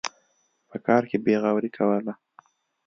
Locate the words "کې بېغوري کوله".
1.09-2.13